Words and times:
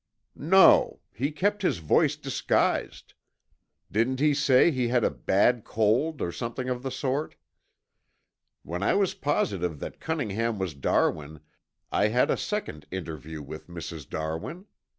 "No. 0.35 0.99
He 1.13 1.31
kept 1.31 1.61
his 1.61 1.77
voice 1.77 2.15
disguised. 2.15 3.13
Didn't 3.91 4.19
he 4.19 4.33
say 4.33 4.71
he 4.71 4.87
had 4.87 5.03
a 5.03 5.11
bad 5.11 5.63
cold 5.63 6.23
or 6.23 6.31
something 6.31 6.69
of 6.69 6.81
the 6.81 6.89
sort? 6.89 7.35
When 8.63 8.81
I 8.81 8.95
was 8.95 9.13
positive 9.13 9.77
that 9.77 9.99
Cunningham 9.99 10.57
was 10.57 10.73
Darwin 10.73 11.39
I 11.91 12.07
had 12.07 12.31
a 12.31 12.35
second 12.37 12.87
interview 12.91 13.43
with 13.43 13.67
Mrs. 13.67 14.09
Darwin. 14.09 14.65